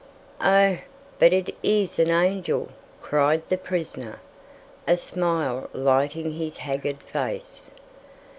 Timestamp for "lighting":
5.73-6.31